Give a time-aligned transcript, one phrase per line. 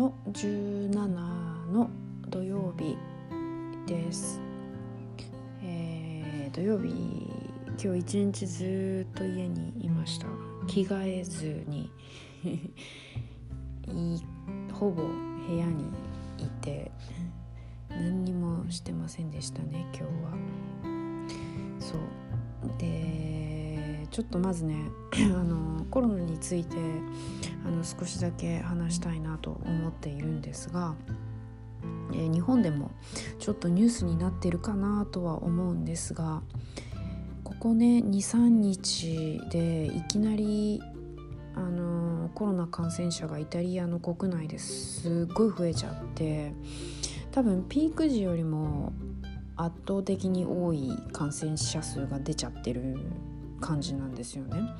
[0.00, 0.94] の17
[1.72, 1.90] の
[2.30, 2.96] 土曜日
[3.86, 4.40] です、
[5.62, 7.28] えー、土曜日
[7.78, 10.26] 今日一日ずっと家にいました。
[10.66, 11.90] 着替えずに。
[14.72, 15.84] ほぼ部屋に
[16.38, 16.90] いて
[17.90, 20.08] 何にもしてませんでしたね今日は。
[21.78, 22.00] そう。
[24.10, 24.76] ちょっとまずね
[25.14, 26.76] あのコロナについて
[27.64, 30.94] あの少しだけ話したいなと思っているんですが、
[32.12, 32.90] えー、日本でも
[33.38, 36.42] ちょっとニュースになってるかなとは思うんですが
[37.44, 40.80] ここね23日でいきなり
[41.54, 46.52] あのコロナ感染者がイタリアの国内ですっごい増えちゃって
[47.32, 48.92] 多分ピーク時よりも
[49.56, 52.96] 圧倒的に多い感染者数が出ちゃってる
[53.60, 54.74] 感じなんですよね。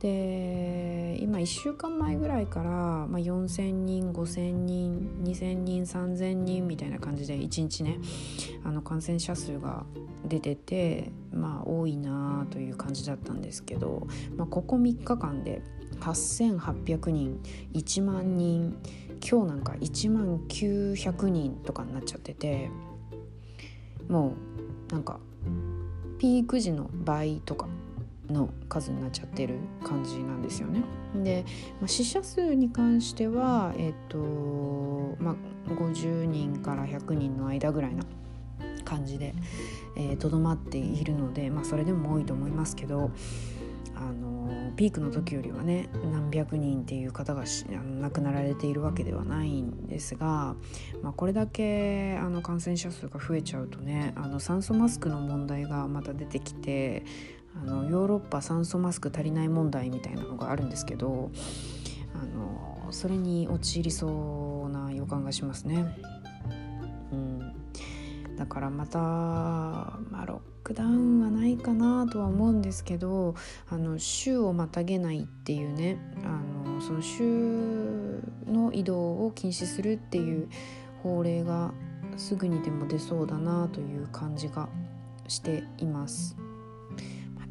[0.00, 7.98] で今1週間前ぐらいから、まあ、4,000人5,000人2,000人3,000人みたいな感じで1日ね
[8.64, 9.84] あの感染者数が
[10.24, 15.60] 出ててまあ多いなという感じだったんですけど、まあ、ここ3日間で
[16.00, 17.42] 8,800人
[17.74, 18.78] 1万人
[19.22, 22.70] 今日なんか1万900人とかになっちゃってて
[24.08, 24.34] も
[24.88, 25.20] うなんか
[26.18, 27.68] ピーク時の倍とか
[28.30, 30.82] の数になっちゃってる感じなんですよね。
[31.14, 31.44] で、
[31.80, 34.18] まあ、死者数に関してはえっ、と
[35.18, 35.34] まあ
[35.70, 38.04] 50人から100人の間ぐらいな
[38.84, 39.34] 感じで
[40.18, 43.10] とど、えー、まっているので、まあ、それでも多いと思いますけど
[43.94, 47.44] あのピークの時よりはね何百人っていう方が
[48.00, 50.56] 亡くなられているわけではないんですが、
[51.02, 57.04] まあ、これだけあの感染者数が増えちゃうとねあの酸素マスクの問題がまた出てきて
[57.56, 61.30] あのヨーロッパ酸素マスク足りない問題みたいなのがあるんですけど
[62.14, 65.86] あのそれに陥りそうな予感がしますね。
[67.12, 67.52] うん、
[68.36, 73.34] だからまた、まあ、ロックダウンはないかなとは思うんですけど
[73.68, 80.48] あの週をまたげないっていうねあのその週の移動を禁止するっていう
[81.02, 81.72] 法令が
[82.16, 84.68] すぐにでも出そうだなという感じが
[85.26, 86.36] しています。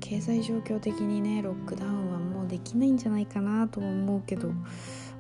[0.09, 4.49] 経済状況的にねロックダウンはもうできないんじゃないかなと思うけど、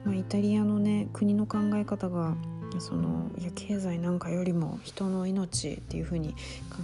[0.03, 2.35] まあ、イタリアのね国の考え方が
[2.79, 6.33] そのいや経済なんかよりも人の命っていう風に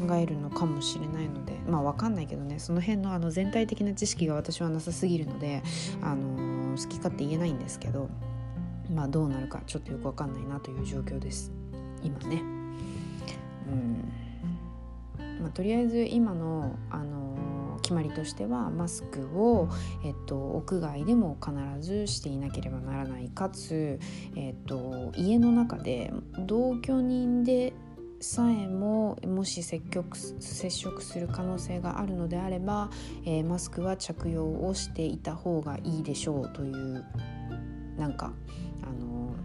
[0.07, 5.63] 考えるのかもしれないのでまあ分かんないけどねその辺のあの全体的な知識が私はなさすぎるので、
[6.03, 8.09] あのー、好き勝手言えないんですけど
[8.93, 11.51] まあどうなるかちょっとよく分かんないなという状況です
[12.03, 12.43] 今ね。
[13.67, 14.11] うん
[15.41, 17.34] まあ、とりあえず今の、あのー
[17.85, 19.69] 決まりとしてはマスクを、
[20.03, 23.99] えっと、屋外でも必ずしていなければならないかつ、
[24.35, 26.11] えっと、家の中で
[26.47, 27.73] 同居人で
[28.19, 32.89] さえももし接触接触する可能性があるのであれば、
[33.23, 37.05] えー、マスクは着用をしていた方がいいでしょうという
[37.99, 38.33] なんか
[38.81, 39.35] あの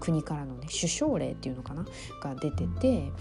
[0.00, 1.84] 国からのね首相令っていうのかな？
[2.22, 3.12] が出てて、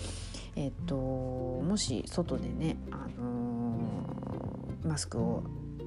[0.55, 5.43] えっと、もし外でね、あのー、マスクを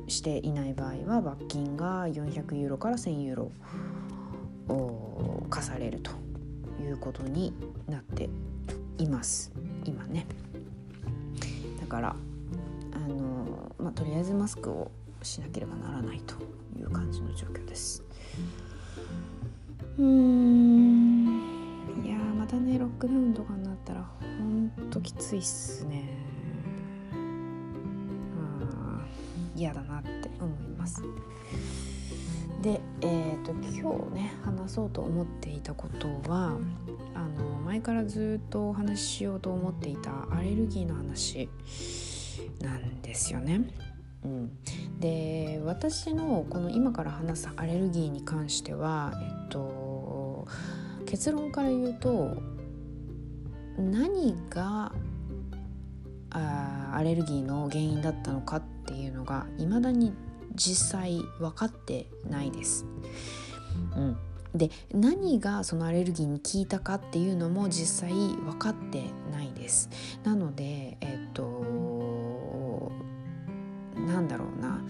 [0.08, 3.52] していない場合は罰金が400ユーロから1000ユーロ
[4.68, 6.10] を課されると
[6.82, 7.52] いうことに
[7.88, 8.28] なって
[8.98, 9.52] います
[9.84, 10.26] 今ね。
[11.80, 12.16] だから
[12.92, 14.90] あのー、まあ、とりあえずマスクを
[15.22, 16.34] しなければならないと
[16.78, 18.02] いう感じの状況です。
[19.98, 21.05] うん
[22.86, 24.04] ックダウンとかになったら
[24.38, 26.36] ほんときついっすね。
[29.56, 31.02] 嫌だなって思います。
[32.62, 36.58] でえーと、今日ね話そうと思っていたことは
[37.14, 41.48] あの前からずっとお話ししようと思っていたアレルギーの話
[42.60, 43.70] なんですよね。
[44.24, 44.50] うん、
[44.98, 50.48] で私のこの今から話すアレルギーに関しては、えっと、
[51.06, 52.36] 結論から言うと
[53.78, 54.92] 何が
[56.30, 60.12] あアレルギーの原因だったのかっていうのが未だに
[60.54, 62.86] 実際分かってないです。
[63.94, 64.16] うん、
[64.54, 69.90] で何がそのアレルギーに効いたかっていうのも実際分かってないです。
[70.24, 72.92] なのでえっと
[74.06, 74.80] なんだろうな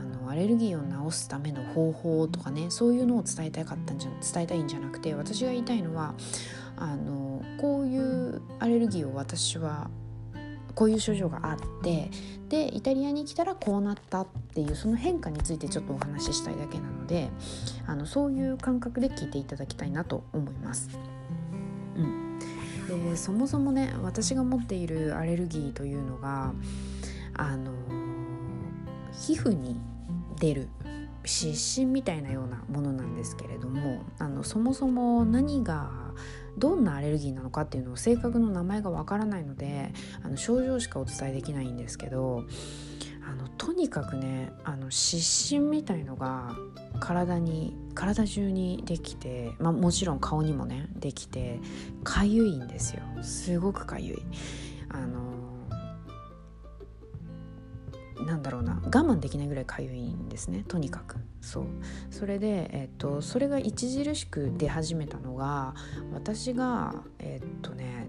[0.00, 6.14] あのアレルギーを治すための方法とかねそういうのを伝えたかったんじゃ伝えたいんじゃなくて私が言いたいのは
[6.76, 7.21] あの
[7.62, 9.88] こういうアレルギーを私は
[10.74, 12.10] こういう症状があって
[12.48, 17.30] でイタリアに来たらこうなったっていうその変化についてちょっとお話ししたいだけなので
[17.86, 20.90] あのそういう感覚で聞いていただきたいなと思います。
[21.96, 22.38] うん、
[22.88, 26.52] でそもそもね私が持っているアレルギーというのが
[27.34, 27.70] あの
[29.12, 29.76] 皮膚に
[30.40, 30.68] 出る
[31.24, 36.12] 湿疹みたいなようなものなんですけれどもあのそもそも何が
[36.58, 42.44] どんなアレルギーなのかっていうのを正確の名前がわからないのであの症状しかお伝えできないんですけど
[43.26, 46.56] あのとにかくねあの湿疹みたいのが
[47.00, 51.60] 体に体中にできて、まあ、もちろん顔にもねできて
[52.04, 54.22] かゆいんですよすごくかゆい。
[54.94, 55.31] あの
[58.26, 61.16] なんだろうな我慢できないぐらいかゆいんですねとにかく。
[61.40, 61.64] そう。
[62.10, 65.74] それで、えっと、それが著しく出始めたのが
[66.12, 68.08] 私がえっとね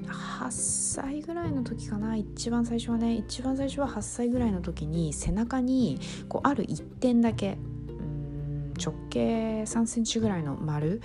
[0.00, 7.58] 8歳ぐらいの時かな一番最初はね一番最初は8歳ぐらいの時に背中にこうある一点だけ
[7.88, 11.00] うん直径3センチぐらいの丸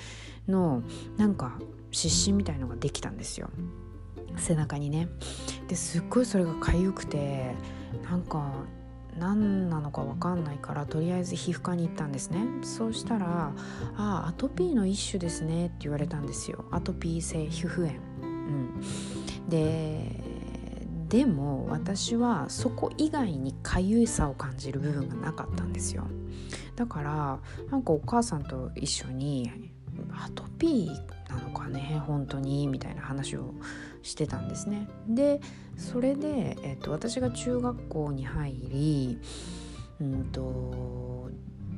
[0.47, 0.83] の
[1.17, 1.59] なんか
[1.91, 3.49] 湿疹みたいのができたんですよ。
[4.37, 5.09] 背中にね。
[5.67, 7.55] ですっごいそれが痒くて
[8.03, 8.51] なんか
[9.17, 12.45] 何なのか分かんないからとりあえず皮膚科に行ったんですね。
[12.61, 13.51] そうしたら
[13.97, 16.65] 「ああアトピーの一種ですね」って言われたんですよ。
[16.71, 20.23] アトピー性皮膚炎、うん、で
[21.09, 26.05] でも私はそこ以外にかゆいさを感じる部分がなかったんですよ。
[26.75, 27.39] だから
[27.71, 29.71] なんかお母さんと一緒に
[30.13, 33.53] アトピーなのかね本当にみたいな話を
[34.01, 34.87] してたんですね。
[35.07, 35.41] で
[35.75, 39.19] それで、えっと、私が中学校に入り
[39.99, 41.29] うんと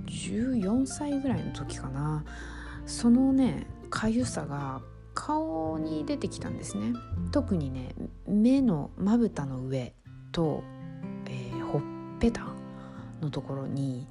[0.08, 2.24] 14歳ぐらいの時かな。
[2.86, 4.82] そのねかゆさが
[5.14, 6.94] 顔に出てきたんですね。
[7.32, 7.96] 特にね
[8.28, 9.94] 目のまぶたの上
[10.32, 10.64] と、
[11.28, 11.82] えー、ほっ
[12.20, 12.48] ぺた
[13.22, 14.08] のところに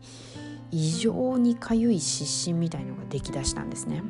[0.70, 4.02] 異常にかゆい湿疹みたいのができだしたんですね。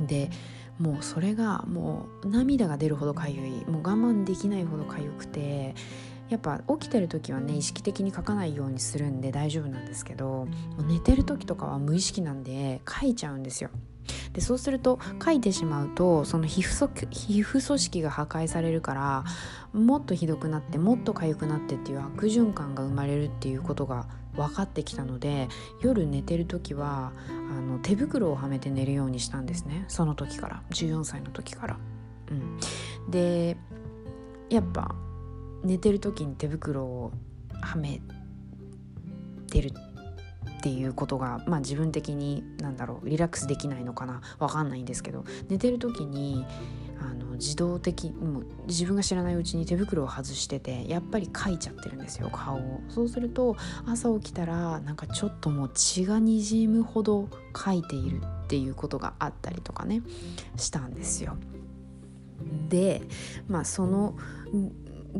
[0.00, 0.30] で
[0.78, 5.74] もうそれがもう涙が出るほどかゆいもう我慢できないほどかゆくて
[6.28, 10.46] やっぱ起きてる時はね意識的に書かないようにするんで大丈夫なんですけども
[10.78, 13.70] う寝てる時とかは無意識なんで書いちゃうんですよ。
[14.32, 19.24] でそうすると書いてしまうとその皮膚皮膚組織が破壊されるから
[19.72, 25.48] もっとひどくなってもっと痒くなってっていう悪循環が生まれるっていうことが分かってきたので
[25.82, 29.84] 夜寝てる時はあの手袋をはめて寝るようにしたんですね。
[29.88, 30.62] その時から。
[30.70, 31.78] 14歳の時から。
[32.30, 32.58] うん、
[33.10, 33.56] で
[34.48, 34.94] やっぱ
[35.62, 37.12] 寝てる時に手袋を
[37.60, 38.00] はめ
[39.50, 39.70] てる
[40.58, 44.22] っていうことが、まあ、自分的に何だろうリラックスできないのかな。
[44.38, 45.24] 分かんないんですけど。
[45.48, 46.44] 寝てる時に
[47.00, 52.80] あの自動的もう自分が知らないうちに手袋を外しててやっぱりかいちゃってるんですよ顔を。
[52.88, 53.56] そうすると
[53.86, 60.02] 朝起きたらなんかちょっともう血がにじむほどかいているっていうことがあったりとかね
[60.56, 61.36] したんですよ。
[62.68, 63.02] で
[63.48, 64.16] まあその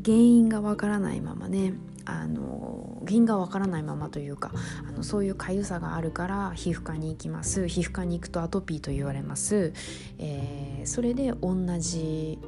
[0.04, 4.52] 原因がわからないままねあの原因がわからないままというか
[4.88, 7.68] あのそういうかゆさがあるから皮膚科に行きます。
[7.68, 9.72] 皮膚科に行くとアトピーと言われます、
[10.18, 12.38] えー、それで同じ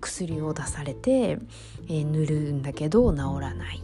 [0.00, 1.38] 薬を出されて、
[1.88, 3.82] えー、塗るんだけど治らない。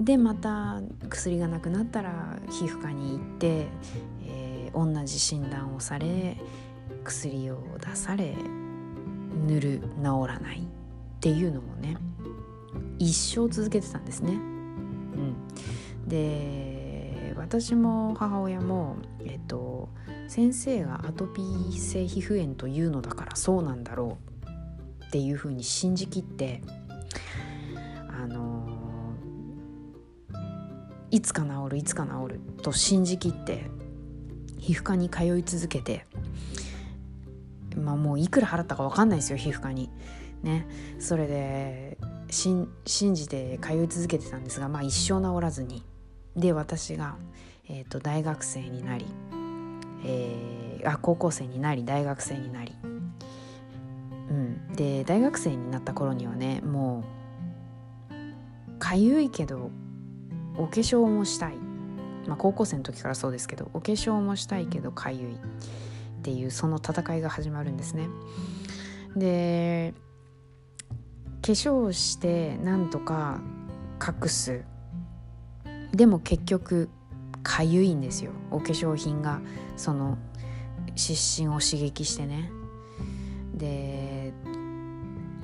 [0.00, 3.66] でまた薬がなくなったら皮膚科に行って、
[4.24, 6.38] えー、同じ診断をされ
[7.04, 8.34] 薬を出され
[9.46, 10.62] 塗る治らないっ
[11.20, 11.98] ていうのもね。
[13.00, 14.34] 一生続けてたんですね。
[14.34, 15.34] うん、
[16.06, 19.88] で私も母親も、えっと、
[20.28, 24.18] 先生がアトピー性皮膚炎というのだからそうなんだろ
[25.00, 26.62] うっていうふうに信じきって
[28.08, 28.68] あの
[31.10, 33.70] いつか治るいつか治ると信じきって
[34.58, 36.04] 皮膚科に通い続けて
[37.74, 39.90] まあもういくら払ったか分かんないですよ皮膚科に。
[40.42, 40.66] ね
[40.98, 41.98] それで
[42.30, 42.68] 信
[43.14, 45.84] じて通い続けてたんですが、まあ、一生治らずに。
[46.36, 47.16] で私が、
[47.68, 49.06] えーと、大学生になり、
[50.04, 57.04] えー、あ高校生になり大学生になり、うん、で大学生になった頃にはねも
[58.68, 59.70] うかゆいけど
[60.56, 61.56] お化粧もしたい、
[62.26, 68.08] まあ、高校生の時からそうですけどお化粧もしたいけどかゆいっていうその戦いが始まるんですね。
[69.16, 69.94] で
[71.42, 73.40] 化粧してなんとか
[74.00, 74.62] 隠す。
[75.92, 76.88] でも結局
[77.42, 78.32] かゆいんですよ。
[78.50, 79.40] お化粧品が。
[79.76, 80.18] その
[80.94, 82.50] 湿疹を刺激してね。
[83.54, 84.32] で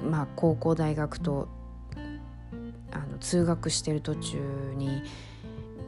[0.03, 1.49] まあ高校大学と
[2.93, 4.39] あの通学してる途中
[4.77, 5.03] に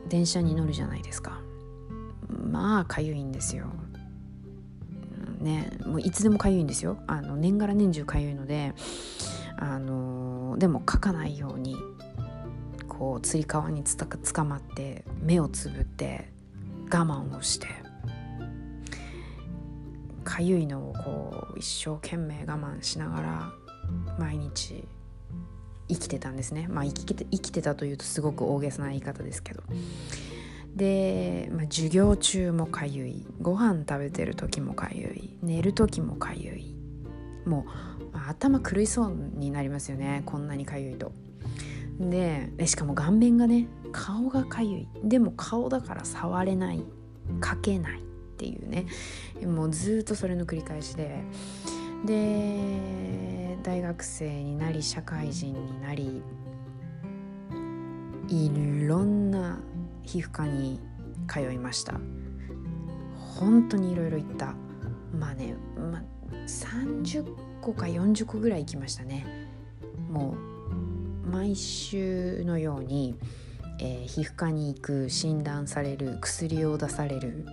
[0.08, 1.40] 電車に乗るじゃないですか。
[2.28, 3.66] まあかゆいんですよ。
[5.40, 6.96] ねもういつでもかゆいんですよ。
[7.06, 8.74] あの年がら年中かゆいので。
[9.60, 11.76] あのでも書かないように
[12.88, 16.30] こうつり革につたつかまって目をつぶって
[16.90, 17.66] 我慢をして
[20.24, 23.52] かゆいのをこう一生懸命我慢しながら
[24.18, 24.84] 毎日
[25.88, 26.66] 生きてたんですね。
[26.68, 29.62] まあ生きて生きてたというとすごく大げさな言い方ですけど。
[30.76, 33.26] で、まあ、授業中もかゆい。
[33.40, 35.36] ご飯食べてる時もかゆい。
[35.42, 36.76] 寝る時もかゆい。
[37.46, 37.70] もう、
[38.18, 41.12] まあ、頭狂いそうになりますよねこんなにかゆいと。
[42.00, 44.88] でしかも顔面がね顔がかゆい。
[45.04, 46.82] でも顔だから触れない
[47.40, 48.02] 描けないっ
[48.36, 48.86] ていうね。
[49.46, 51.22] もうずっとそれの繰り返しで。
[52.04, 56.22] で大学生になり社会人になり
[58.28, 58.50] い
[58.86, 59.58] ろんな
[60.02, 60.80] 皮膚科に
[61.28, 61.94] 通いました。
[63.16, 64.54] 本当にいろいろ行った。
[65.16, 66.02] まあね、ま、
[66.46, 69.26] 30個か40個ぐらい行きましたね
[70.10, 70.36] も
[71.24, 73.16] う毎週のように、
[73.80, 77.46] えー、皮膚科に行く診断される薬を出される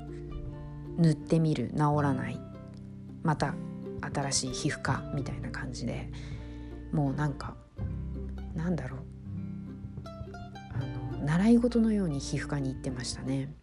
[0.98, 2.40] 塗ってみる治らない
[3.24, 3.54] また
[4.14, 6.10] 新しい皮膚科みたいな感じで
[6.92, 7.56] もうなんか
[8.56, 9.00] なんだろう
[10.74, 13.54] あの習い事のように皮膚科に行ってましたね。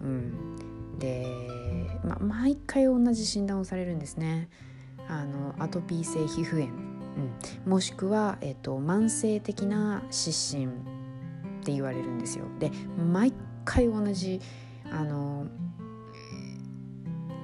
[0.00, 1.26] うん、で、
[2.04, 4.48] ま、毎回同じ診断をされるんですね。
[5.08, 6.72] あのアトピー性皮膚炎、
[7.64, 10.72] うん、もしくは、えっと、慢性的な湿疹っ
[11.64, 12.44] て言われるんですよ。
[12.58, 13.32] で毎
[13.64, 14.40] 回同じ
[14.90, 15.46] あの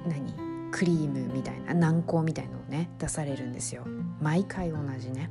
[0.07, 0.33] 何？
[0.71, 3.85] クリームみたいな軟膏みたいのをね出されるんですよ。
[4.19, 5.29] 毎回同じね。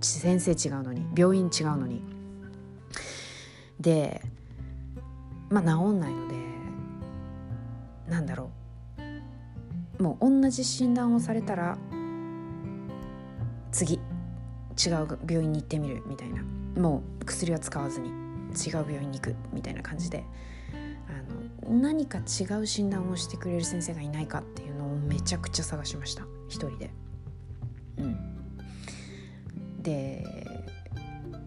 [0.00, 2.02] 先生違うのに病院違うのに。
[3.78, 4.20] で
[5.48, 6.34] まあ治んないので
[8.08, 8.63] なんだろう
[9.98, 11.78] もう同じ診断をされたら
[13.70, 16.42] 次違う病院に行ってみるみたいな。
[16.80, 20.24] もう薬は使わずに違う病院に行くみたいな感じで。
[21.08, 26.24] あの何か違う診断をしてくれる先生がいないかっていうのをめちゃくちゃ探しました。
[26.48, 26.90] 一人で。
[27.98, 30.24] うん、で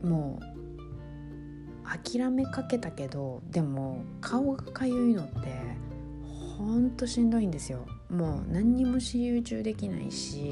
[0.03, 0.57] もう
[1.87, 5.49] 諦めかけたけどでも顔がかゆいのって
[6.57, 10.51] ほんとしんどいんですよもう何にも集中できないし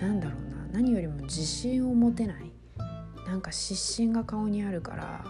[0.00, 2.50] なんだろうな何よりも自信を持てない。
[3.26, 5.24] なんか湿疹が顔にあるから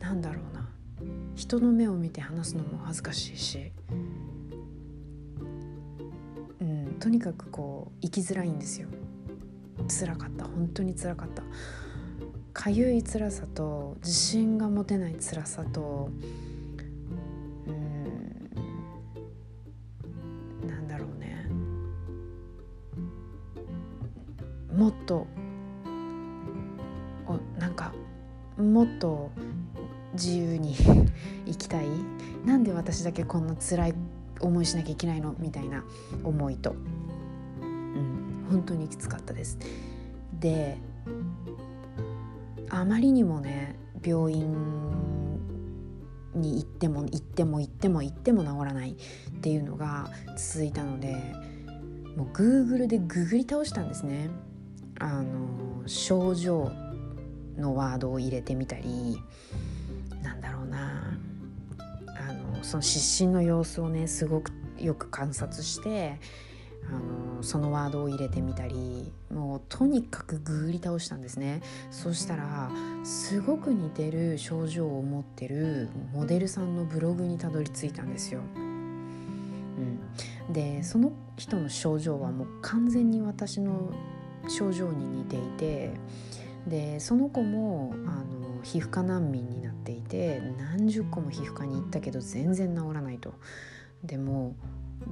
[0.00, 0.68] なんだろうな。
[1.34, 3.72] 人の目を見て話すのも恥ずかしいし。
[6.60, 8.88] うんとにかくこう生きづらいんですよ。
[9.88, 10.44] 辛かった。
[10.44, 11.42] 本当に辛かった。
[12.52, 16.10] かゆい辛さと自信が持てない辛さと
[24.80, 25.26] もっと
[27.26, 27.92] おなんか
[28.56, 29.30] もっと
[30.14, 30.74] 自由に
[31.44, 31.86] 生きたい
[32.46, 33.94] なんで私だけこんな辛い
[34.40, 35.34] 思いしなきゃいけないの？
[35.38, 35.84] みたいな
[36.24, 36.74] 思いと、
[37.60, 39.58] うん、本当にきつかったです。
[40.40, 40.78] で
[42.70, 44.50] あまりにもね病院
[46.34, 48.94] に行っても行っても行っても行っても治らないっ
[49.42, 50.08] ていうのが
[50.38, 51.16] 続いたので
[52.16, 54.30] もう Google でググり倒したんですね。
[55.00, 56.70] あの症状
[57.56, 59.18] のワードを入れてみたり
[60.22, 61.18] なんだろうな。
[62.06, 66.20] あのその失神の様子をねすごくよく観察して
[66.86, 71.62] あのそのワードを入れてみたりもうとにかくグーり倒したんですね。
[71.90, 72.70] そしたら
[73.04, 78.40] すごく似てる症状を持ってるモデルさんのブログにたどり着いたんですよ。
[80.48, 83.92] うん、でその人の症状はもう完全に私の
[84.48, 85.92] 症状に似ていて
[86.66, 93.34] でその子もあの皮膚科難民になっていて何十個も皮膚科に行ったけど全然治らないと。
[94.04, 94.54] でも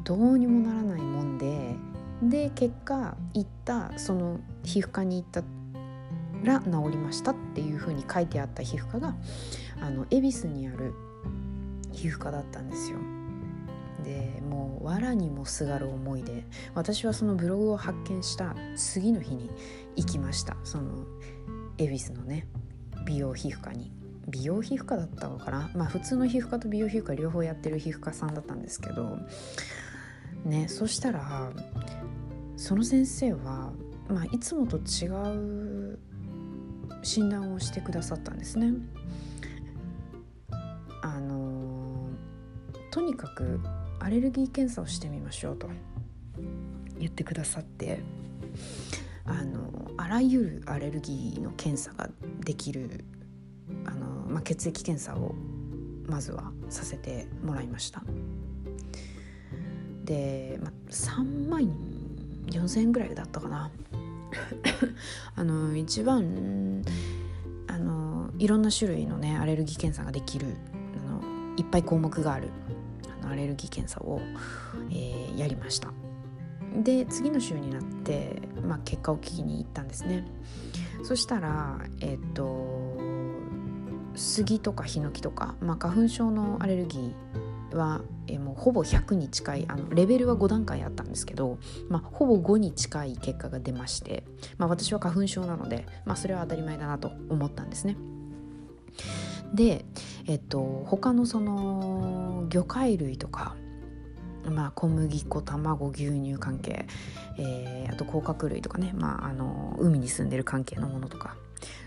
[0.04, 1.74] どうにもならないもんで
[2.22, 5.42] で結果行ったその皮膚科に行った
[6.42, 9.14] ら治りましたっていうふうに書いてあった皮膚科が
[9.80, 10.94] あの恵比寿にある
[11.92, 12.98] 皮膚科だったんですよ。
[14.08, 19.50] でもう藁にもすがる思いで私はそのブログを発見した次の日に
[19.96, 20.56] 行きました。
[20.64, 21.04] その
[21.76, 22.46] 恵比寿のね
[23.04, 23.92] 美容皮膚科に。
[24.30, 25.70] 美容皮膚科だったのかな？
[25.74, 29.18] まあ普通の皮膚科と美容皮膚科両方やってる皮膚科さんだったんですけど
[30.44, 31.50] ねそしたら
[32.56, 33.72] その先生は、
[34.08, 35.08] まあ、いつもと違
[35.92, 35.98] う
[37.02, 38.72] 診断をしてくださったんですね。
[41.02, 42.10] あの
[42.90, 43.60] とにかく
[44.00, 45.68] アレルギー検査をしてみましょうと
[46.98, 48.00] 言ってくださって
[49.24, 52.08] あのあらゆるアレルギーの検査が
[52.40, 53.04] できる
[53.84, 55.34] あの、まあ、血液検査を
[56.06, 58.02] まずはさせてもらいました。
[60.04, 61.62] で、まあ、3万
[62.46, 63.70] 4,000円ぐらいだったかな。
[65.36, 66.82] あの一番
[67.66, 70.46] あのいろんな種類のねアレルギー検査ができる
[70.96, 71.20] あの
[71.56, 72.48] いっぱい項目がある。
[73.30, 74.20] アレルギー検査を、
[74.90, 75.92] えー、やりました
[76.76, 80.24] で次の週になって、まあ、結果を聞きに行ったんですね
[81.02, 82.98] そしたらえっ、と
[84.14, 91.58] 杉とかヒノキとか、まあ、花粉症のアレルギーはえもうほぼ100に近いあのレベルは5段階あったんですけど、
[91.88, 94.24] まあ、ほぼ5に近い結果が出まして、
[94.56, 97.96] まあ、私は花粉症なので、まあ、それは当たり前だなと思ったんですね。
[99.52, 99.84] で、
[100.28, 103.56] えっと、他のその魚介類とか、
[104.44, 106.86] まあ、小麦粉卵牛乳関係、
[107.38, 111.34] えー、あと甲殻類とかね、まあ、あの海に住んでる関係のものとか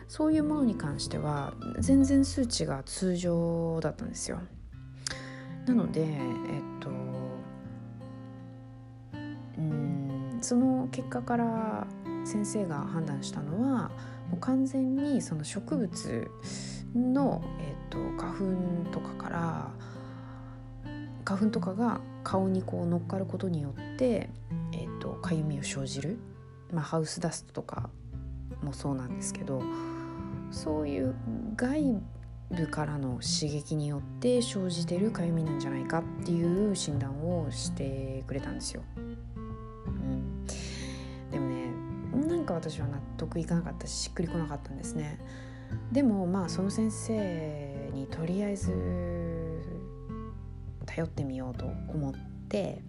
[0.08, 4.40] そういうものに関しては全然数値が通常だったんですよ。
[5.68, 6.20] なのでえっ
[6.82, 6.90] と
[9.58, 11.88] うんその結果から
[12.26, 13.92] 先生が判断したのは
[14.30, 16.32] もう完全にその植物
[16.96, 19.72] の、えっと、花粉とかから
[21.26, 24.30] 花粉とかが顔にこう乗っかることによって、
[24.74, 26.18] えっと、かゆみを生じる、
[26.72, 27.90] まあ、ハウスダストとか
[28.64, 29.62] もそうなんですけど
[30.52, 31.16] そういう
[31.56, 32.02] 外
[32.52, 38.84] 部からの刺激によって生じてるかゆみなんじゃないかっていう診断をしてくれたんですよ。
[38.98, 40.46] うん、
[41.32, 41.72] でもね
[42.28, 45.20] なんか私は納得いかなかったししっくりこなかったんですね。
[45.92, 48.72] でもまあその先生にとりあえず
[50.86, 52.14] 頼ってみようと思っ
[52.48, 52.82] て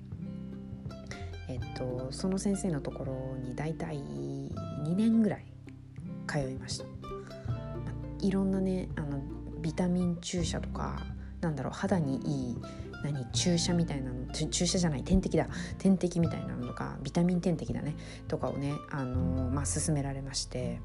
[1.48, 5.46] えっとその先生のところに大体2年ぐらい
[6.26, 6.84] 通いました。
[8.20, 9.20] いろんなねあの
[9.60, 11.02] ビタミン注射とか
[11.40, 12.56] なんだろう肌にいい
[13.02, 15.48] 何注射みたいなの注射じゃない点滴だ。
[15.78, 17.96] 点滴みたいなのとかビタミン点滴だね。
[18.28, 20.80] とかをねあのまあ勧められまして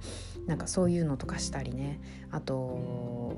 [0.46, 2.00] なんかそういうのとかしたりね。
[2.32, 3.38] あと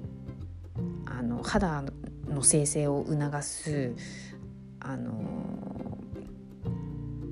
[1.05, 1.83] あの肌
[2.27, 3.93] の生成を促す
[4.79, 5.97] あの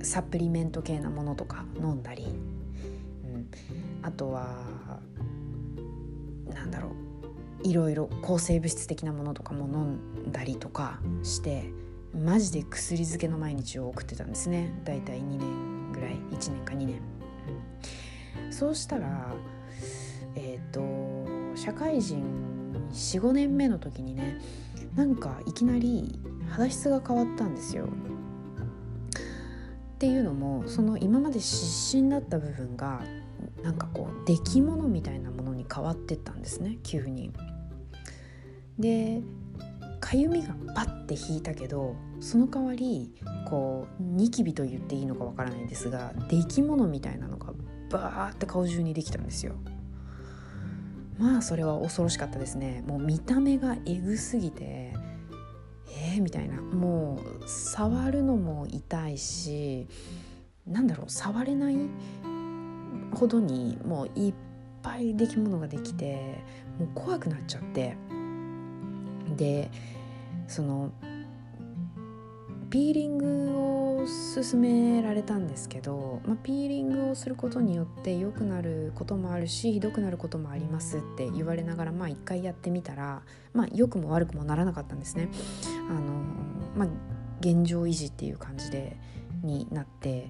[0.03, 3.49] サプリメント系なものとか飲んだり、うん、
[4.01, 4.99] あとは
[6.53, 7.07] なんだろう。
[7.63, 11.72] いろいろ抗生物質的なものとかも飲んだりとかして
[12.13, 14.74] マジで薬漬けの毎日を送ってたんですね。
[14.86, 17.02] だいたい2年ぐらい1年か2年、
[18.50, 19.36] そうしたら
[20.36, 22.24] えっ、ー、と社会人
[22.91, 24.39] 45年目の時にね
[24.96, 27.88] なんかいきなり肌質が変わったんですよ。
[27.88, 27.89] っ
[30.00, 33.02] ていうのもその今まで湿疹だった部分が
[33.63, 35.37] なんかこう出来物みたいなもの
[35.73, 37.32] 変わってったんですね急に。
[38.80, 39.21] で
[39.99, 43.13] かゆみがバッて引いたけどその代わり
[43.45, 47.53] こうニキビと言っていいのかわからないんですが出来物みたいなのが
[47.89, 49.56] バーって顔中にできたんですよ。
[51.17, 54.93] まあそれは恐ろしかったですねもう見た目がえぐすぎて
[55.89, 59.88] えー、みたいなもう触るのも痛いし
[60.67, 61.77] なんだろう触れない
[63.15, 64.34] ほどにもういっ
[64.88, 66.41] ぱい出来物ができて
[66.80, 67.97] もう怖くなっちゃって
[69.36, 69.69] で
[70.47, 70.91] その
[72.69, 83.21] ピーリングを勧められたんですけど、まあ、ピーリングをすることによって良くなることもあるしひどくなることもありますって言われながらまあ一回やってみたら
[83.54, 85.30] まあ良くも悪くもならなかったんですね。
[85.89, 86.02] あの
[86.76, 86.88] まあ、
[87.39, 88.97] 現状維持っていう感じで
[89.43, 90.30] になって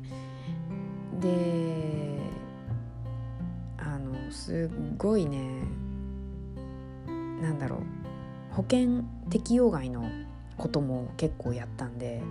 [1.20, 2.27] で
[4.08, 5.62] のすっごいね
[7.41, 10.10] なんだろう保険適用外の
[10.58, 12.24] ことも結構やったんで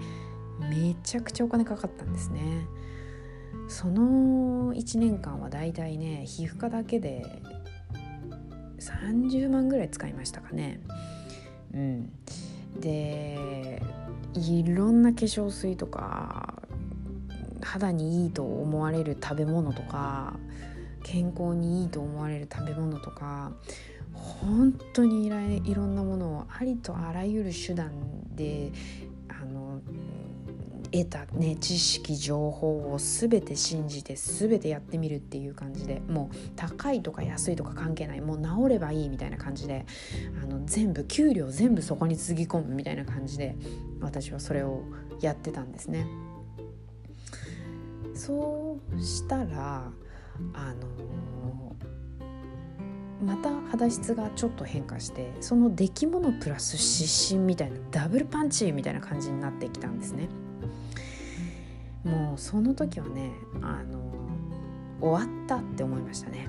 [0.71, 2.67] めちゃくちゃお金かかったんですね。
[3.69, 7.43] その1年間はだいたいね皮膚科だけで
[8.79, 10.81] 30万ぐらい使いましたかね。
[11.75, 12.13] うん。
[12.81, 13.83] で
[14.35, 16.63] いろんな化粧水とか
[17.63, 20.35] 肌にいいと思われる食べ物とか
[21.07, 23.53] 健康にいいと思われる食べ物とか
[24.13, 27.93] 本当にいろんなものをありとあらゆる手段
[28.35, 28.73] で
[29.29, 29.81] あの
[30.91, 39.87] 得たね知識情報を全て信じて全てやってみるっていう感じでもう高いとか安いとか関係ないもう治ればいいみたいな感じで
[40.43, 43.55] あの全部給料全部そこにつぎ込むみたいな感じで
[44.01, 44.83] 私はそれを
[45.21, 46.07] やってたんですね。
[48.15, 49.93] そうしたら
[50.55, 51.77] あの
[53.25, 60.29] また肌質がちょっと変化してその出来物プラス失神みたいなダブルパンチみたいな感じになってきたんですね。
[62.05, 64.13] もうその時はねあの
[65.01, 66.49] 終わったって思いましたね、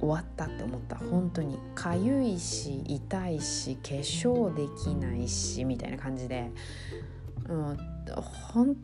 [0.00, 6.50] 終わったって思った本当にかゆいし痛いし化粧できないしみたいな感じで、
[7.48, 7.76] うん、
[8.52, 8.76] 本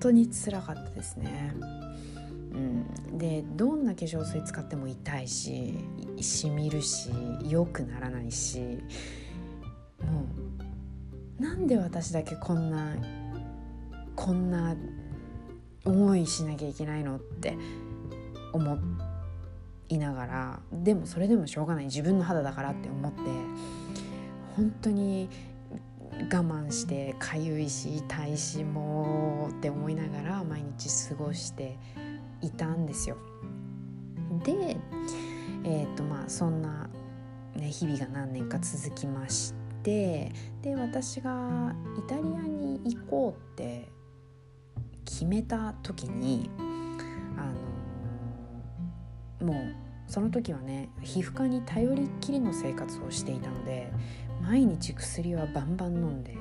[0.00, 1.54] 当につらかったですね。
[2.52, 5.74] うん、でどんな化粧水使っても痛いし
[6.20, 7.10] しみるし
[7.48, 8.60] 良くならないし
[10.02, 10.26] も
[11.38, 12.94] うなんで私だけこんな
[14.14, 14.76] こんな
[15.84, 17.56] 思いしなきゃいけないのって
[18.52, 18.78] 思
[19.88, 23.20] いながらでもそれでもしょうがない自分の肌だからって思って
[24.56, 25.28] 本当に
[26.12, 31.78] 我慢してかゆいし痛いしもうって思いながら毎日過ごして
[32.42, 33.16] いたんですよ。
[34.44, 34.76] で
[35.64, 36.90] えーとまあ、そんな、
[37.54, 43.88] ね、日々が何年か続きましてで私がイタリアに行こうって
[45.04, 46.50] 決めた時に
[47.36, 47.52] あ
[49.44, 49.74] のもう
[50.08, 53.92] その時はね皮膚科に頼りっきりの生活をしていたので
[54.42, 56.36] 毎日薬はバンバン飲んで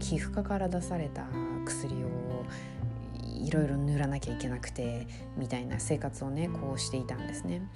[0.00, 1.26] 皮膚科から出された
[1.66, 2.33] 薬を
[3.44, 7.68] いろいろ塗らなきゃいけなくてみたいな生活をねこうしていたんですね。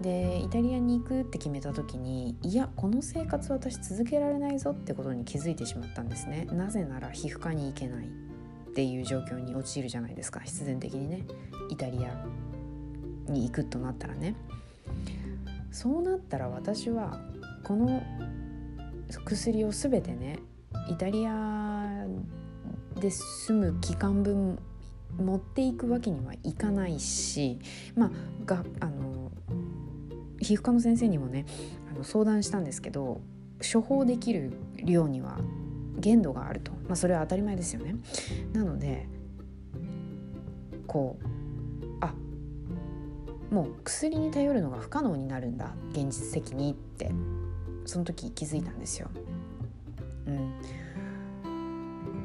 [0.00, 6.46] でイタリアに行くって決めた時にいやこの生活私続けられないぞってことに気づいてしまったんですね。
[6.50, 8.08] なぜなら皮膚科に行けないっ
[8.74, 10.40] ていう状況に陥るじゃないですか。
[10.40, 11.24] 必然的にね。
[11.70, 12.26] イタリア
[13.30, 14.34] に行くとなったらね。
[15.70, 17.20] そうなったら私は
[17.62, 18.02] この
[19.24, 20.38] 薬を全てね
[20.88, 22.06] イタリア
[23.00, 24.58] で済む期間分
[25.18, 27.58] 持っていくわけにはいかないし
[27.96, 28.10] まあ
[28.44, 29.30] があの
[30.40, 31.46] 皮膚科の先生にもね
[31.92, 33.20] あの相談したんですけど
[33.72, 35.38] 処方できる量には
[35.96, 37.94] 限度があると、まあ、それは当たり前ですよね。
[38.52, 39.08] なので
[40.86, 41.24] こう
[42.00, 42.12] あ
[43.50, 47.10] もう薬に頼るのが不可能になるんだ現実的にって
[47.86, 49.08] その時気づいたんですよ。
[50.26, 50.54] うん、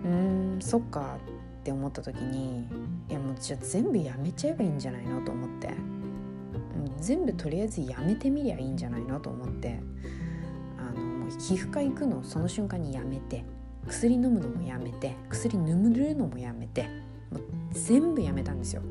[0.05, 1.17] うんそっか
[1.59, 2.67] って思った時に
[3.09, 5.21] いやもうじゃあ全部やめちゃえばいいんじゃないの？
[5.21, 5.69] と思って。
[7.01, 9.19] 全部とりあえずやめてみりゃいいんじゃないの？
[9.19, 9.79] と思って。
[10.77, 13.43] あのもう皮膚科行くのその瞬間にやめて。
[13.87, 15.15] 薬飲むのもやめて。
[15.29, 16.83] 薬眠るのもやめて。
[17.31, 17.41] もう
[17.71, 18.81] 全部やめたんですよ。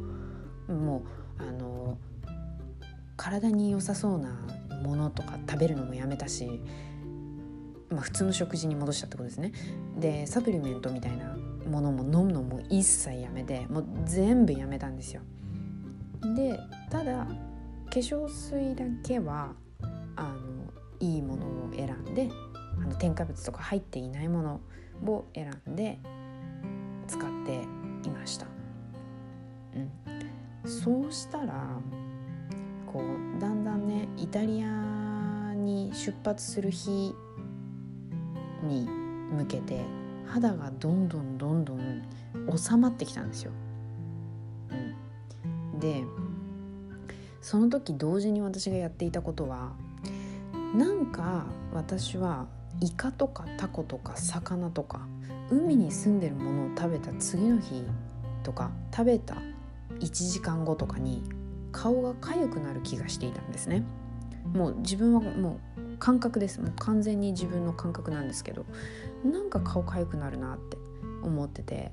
[0.68, 1.02] も
[1.38, 1.98] うあの
[3.16, 4.30] 体に良さそうな
[4.82, 6.60] ものとか食べるのもやめたし、
[7.90, 9.52] まあ、普通の食事に戻したってことですね。
[9.98, 11.36] でサプリメントみたいな
[11.68, 15.22] ものも飲むのも一切やめてもう全部やめたんですよ。
[16.34, 16.58] で
[16.90, 19.52] ただ化粧水だけは
[20.16, 22.28] あのいいものを選んで
[22.80, 24.60] あの添加物とか入っていないもの
[25.06, 25.98] を選んで
[27.06, 27.62] 使って
[28.08, 28.46] いました。
[29.74, 31.78] うん、そうしたら
[32.86, 37.14] こうだんだんねイタリアに出発する日
[38.62, 38.88] に
[39.30, 39.84] 向けて
[40.28, 42.02] 肌がどんどんどんどん
[42.56, 43.52] 収まってきたんですよ。
[44.70, 46.04] うん、で
[47.40, 49.72] その時同時に私がやっていたことは
[50.74, 52.46] なんか私は
[52.80, 55.06] イカとかタコとか魚とか
[55.50, 57.82] 海に住んでるものを食べた次の日
[58.42, 59.36] とか食べた
[60.00, 61.22] 1時間後とかに
[61.72, 63.82] 顔が痒くなる気がしていたんですね。
[64.52, 68.64] もう自分はもう感覚ですもう完全に自分の感覚なんですけど
[69.24, 70.76] なんか顔痒くなるなって
[71.22, 71.92] 思ってて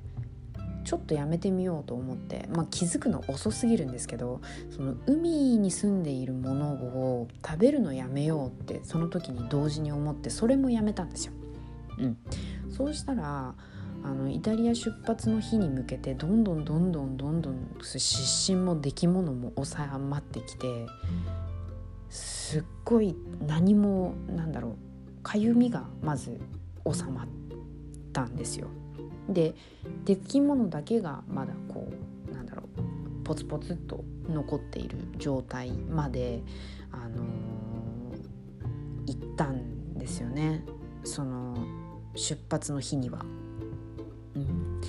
[0.85, 4.39] ちょっとやめてみようと思って、まあ、気づくの遅すぎるんですけど
[4.69, 11.33] その海に住んでいるものを食べるのやめようってその時に同時に思ってそれもやめたんですよ。
[11.97, 12.17] うん、
[12.69, 13.55] そうしたら
[14.03, 20.67] あのイタリア出発の日に向けてどんどんどんどんどんどん失神も出来物も収まってきて
[22.09, 23.15] すっごい
[23.45, 24.77] 何もなんだろ
[25.19, 26.39] うかゆみがまず
[26.91, 27.27] 収まっ
[28.13, 28.67] たんですよ。
[29.29, 29.55] で
[30.05, 31.91] 出来物だけがまだこ
[32.29, 36.43] うなんだろうポツポツっと残っている状態まで、
[36.91, 40.63] あのー、行ったんですよね
[41.03, 41.55] その
[42.15, 43.25] 出発の日には。
[44.35, 44.81] うん、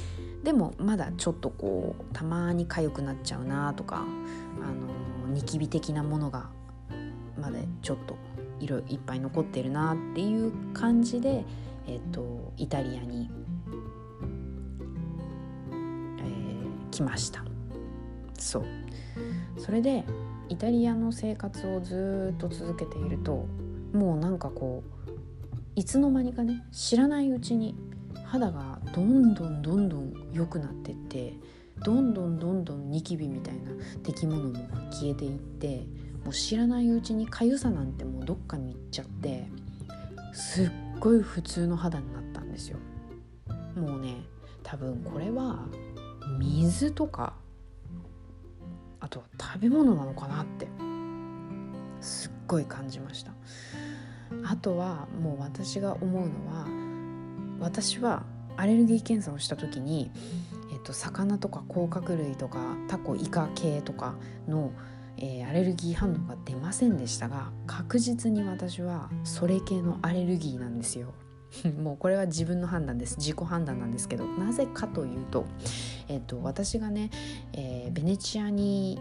[0.43, 4.05] でもまだちょっとこうたまに痒くなっちゃうなとか
[4.63, 6.51] あのニキビ的なものが
[7.47, 8.17] までちょっと
[8.61, 11.45] 色いっぱい残ってるなっていう感じで、
[11.87, 13.31] えーと、イタリアに、
[16.19, 17.45] えー、来ました。
[18.39, 18.65] そう。
[19.59, 20.05] それで
[20.49, 23.47] イタリアの生活をずっと続けていると
[23.93, 25.11] もうなんかこう
[25.75, 27.75] いつの間にかね知らないうちに
[28.25, 31.35] 肌がどんどんどんどん良くなってって
[31.85, 33.71] どんどんどんどんニキビみたいな
[34.03, 34.55] 出来物も
[34.91, 35.87] 消えていって
[36.27, 39.47] もう知らないうちに痒さなんてもうどっかに行っちゃって
[40.33, 42.79] すっごい普通の肌になったんですよ。
[43.77, 44.17] もうね
[44.65, 45.69] 多分これは
[46.41, 47.35] 水とか
[48.99, 50.67] あと食べ物なのかなって
[52.01, 53.31] すっごい感じました。
[54.45, 56.67] あとはもう私が思うのは
[57.61, 58.25] 私は
[58.57, 60.11] アレルギー検査をした時に、
[60.73, 62.59] えっと、魚とか甲殻類とか
[62.89, 64.17] タコイカ系とか
[64.49, 64.73] の、
[65.19, 71.15] えー、アレルギー反応が出ませんでしたが確実に私はそれ系のアレルギーなんですよ。
[71.83, 75.47] もうこれは自分の判断です自己判断なんですけどなぜかというと、
[76.09, 77.11] えっと、私がね、
[77.53, 78.99] えー、ベネチアに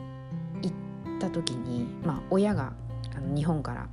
[0.62, 0.69] 行
[1.17, 2.73] った時に、まあ、親が
[3.15, 3.89] あの日本から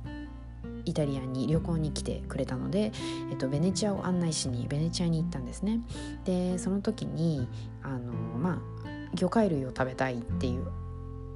[0.85, 2.91] イタリアに旅行に来てくれたので、
[3.31, 5.81] えっと、ベネチアを案内しにベネチアに行ったんですね
[6.25, 7.47] でその時に
[7.81, 10.67] あのまあ魚介類を食べたいっていう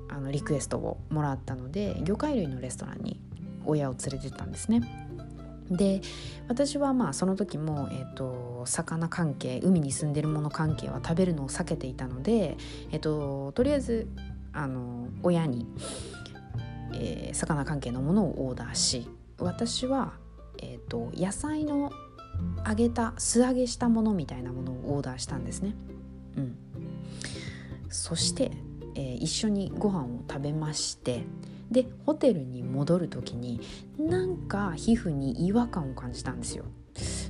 [0.10, 3.20] あのリクエストをもらったので魚介類のレストランに
[3.66, 4.82] 親を連れてったんですね。
[5.70, 6.02] で
[6.48, 12.56] 私はまあその時も、えーと、魚関係海に住んでるもの関係は食べるのを避けていたので、
[12.92, 14.08] えーと、とりあえず
[14.54, 15.68] あの親に、
[16.94, 20.14] えー、魚関係のものをオーダーし私は、
[20.64, 21.92] えーと、野菜の
[22.66, 25.76] 揚げた素揚げしたものみたいなものをオーダーしたんですね。
[26.38, 26.58] うん、
[27.90, 28.52] そして、
[28.98, 31.24] えー、一緒にご飯を食べまして
[31.72, 33.62] でホテルに戻る時に
[34.00, 36.66] なんか皮膚に違和感を感じたんですよ。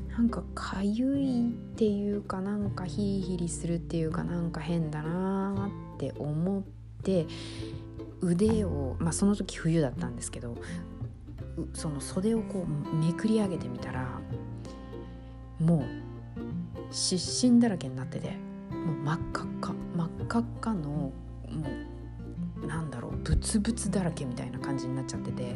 [0.10, 6.63] なんかかゆいっていうかなんかヒリヒリするっていうかなんか変だなって思っ
[7.03, 7.27] て
[8.21, 10.56] 腕をまあその時冬だったんですけど
[11.73, 14.08] その袖をこうめくり上げてみたら
[15.60, 15.84] もう
[16.91, 18.32] 湿疹だらけになってて
[18.71, 21.12] もう真っ赤っか真っ赤っかの
[21.51, 21.65] も
[22.63, 25.53] うなんだろうブツブツだらけみたいな感じになっちゃってて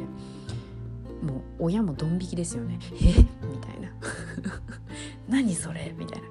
[1.22, 3.22] もう親もドン引きですよね「え？
[3.46, 3.90] みたいな
[5.28, 6.28] 「何それ?」みたいな。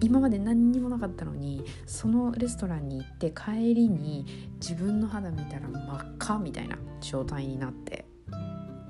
[0.00, 4.24] 今まで何にもなかったのにそのレストランに行って帰りに
[4.60, 8.06] 自分の肌見たら真っ赤みたいな状態になって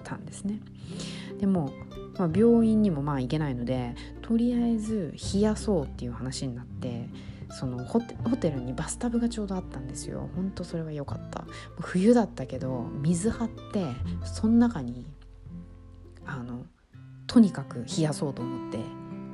[0.05, 0.61] たんですね。
[1.41, 1.73] でも、
[2.19, 7.09] まあ、病院にもまあ行けないのでとりあえず冷やそうっていう話になって
[7.51, 10.29] そのホテルにバスタブがちょうどあったんですよ。
[10.37, 11.45] ほんとそれは良かった。
[11.81, 13.87] 冬だったけど水張って
[14.25, 15.07] その中に
[16.27, 16.67] あの
[17.27, 18.79] とにかく冷やそうと思って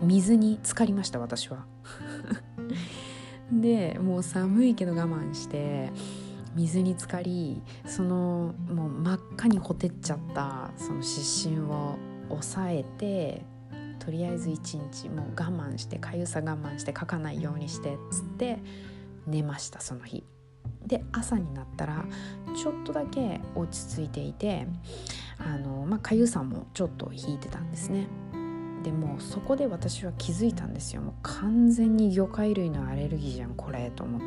[0.03, 1.67] 水に浸かりました私は。
[3.53, 5.93] でもう寒いけど我慢して
[6.55, 11.97] 水に浸かりそのもう真っ赤にほてっちゃったその湿疹を
[12.29, 13.45] 抑えて
[14.05, 18.59] とりあえず一日もう我慢してかゆさ我慢してかかないようにしてっつって
[19.27, 20.25] 寝ましたその日。
[20.87, 22.05] で朝になったら
[22.55, 24.67] ちょっとだけ落ち着いていて
[25.39, 28.07] あの、まあ、かゆさもちょっと引いてたんですね。
[28.83, 34.21] でもそこで私は気づいたんですよもう完全に魚介類のアレルギーじゃんこれと思っ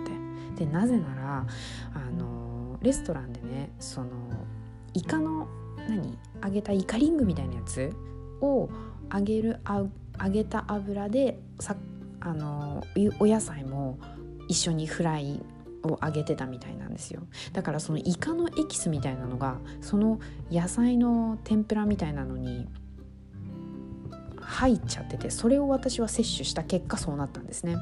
[0.57, 1.47] てでなぜなら
[1.93, 4.09] あのレストランでねその
[4.95, 5.47] イカの
[5.87, 7.93] 何揚げたイカリングみたいなやつ
[8.41, 8.67] を
[9.13, 11.75] 揚げる揚げた油でさ
[12.19, 12.83] あの
[13.19, 13.99] お野菜も
[14.47, 15.41] 一緒にフライ
[15.83, 17.21] を揚げてたみたいなんですよ
[17.53, 20.19] だからそのイカのエキスみたいなのがその
[20.51, 22.67] 野菜の天ぷらみたいなのに
[24.39, 27.75] 入っちゃっててそれを私は摂取した結果そうなったんですね。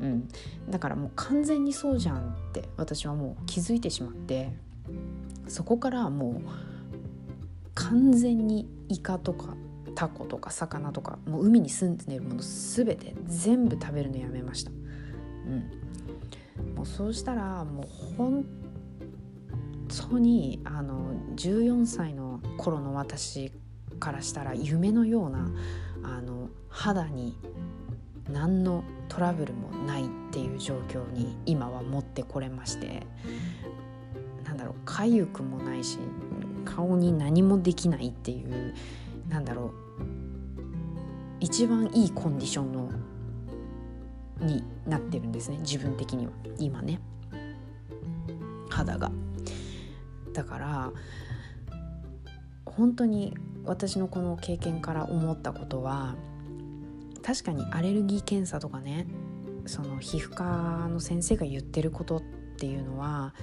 [0.00, 0.28] うん、
[0.68, 4.52] だからもう完全にそうじゃんって私はもう気づいてしまって
[5.48, 6.48] そこからもう
[7.74, 9.56] 完全にイカとか
[9.96, 14.70] タコとか魚とかもう海に住んでるもの全て全部食べるのやめました。
[14.70, 18.44] うん、もうそうしたらもう本
[20.10, 23.50] 当にあの14歳の頃の私
[23.98, 25.50] からしたら夢のような
[26.02, 27.38] あの肌に
[28.30, 33.06] 何のトラブルもないっていう状況に今は持ってこれまして
[34.44, 35.98] なんだろう痒くもないし
[36.64, 38.74] 顔に何もできないっていう
[39.28, 39.85] なんだろう
[41.40, 42.90] 一番いいコンディションの
[44.40, 45.58] になってるんですね。
[45.58, 46.32] 自分的には。
[46.58, 47.00] 今ね。
[48.70, 49.10] 肌が。
[50.32, 50.92] だから
[52.66, 56.14] 本当に私のこの経験から思ったことは
[57.22, 59.06] 確かにアレルギー検査とかね
[59.64, 62.22] その皮膚科の先生が言ってることっ
[62.58, 63.34] ていうのは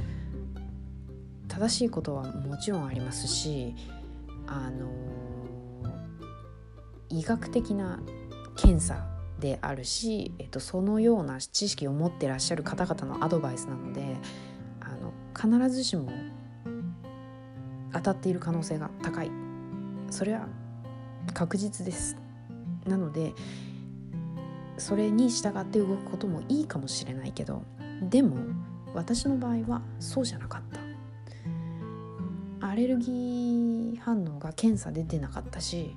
[1.48, 3.76] 正しいことはもちろんありますし
[4.48, 4.88] あの
[7.14, 8.00] 医学的な
[8.56, 9.08] 検査
[9.40, 14.18] であるし、えっと、そのような知識を持ってらっしゃる方々のアドバイスなので
[14.80, 15.14] あの
[15.60, 16.12] 必ずしも
[17.94, 19.32] 当たっている可能性が高い。
[20.10, 20.48] それは
[21.34, 22.18] 確実です。
[22.88, 23.34] なので
[24.78, 27.64] それに従って動くこともいいかもしれないけど
[28.02, 28.38] でも
[28.96, 32.68] 私の場合はそうじゃなかった。
[32.68, 35.96] アレルギー反応が検査で出なかったし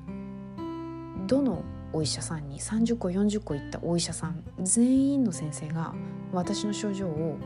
[1.26, 5.94] どのお医者さんに30個40個行ったお医者さん全員の先生が
[6.32, 7.36] 私の症状を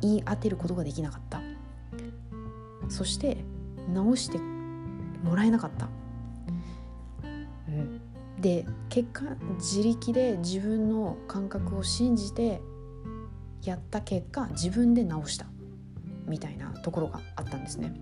[0.00, 1.40] 言い当てることができなかった。
[2.88, 3.38] そして
[3.94, 5.88] 治してもらえなかった、
[7.66, 8.00] うん、
[8.38, 12.60] で結果自力で自分の感覚を信じて
[13.62, 15.46] やった結果自分で治した。
[16.26, 17.92] みたいなところがあったんですね。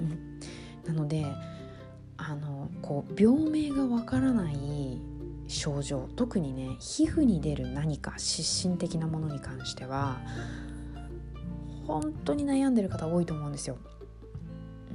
[0.00, 0.40] うん、
[0.84, 1.26] なので
[2.18, 4.56] あのこう病名がわからない
[5.48, 10.18] 症状特にね皮膚に出る何か湿疹的なものに関しては
[11.86, 13.76] 本当に悩んでる方多いと思うんですよ。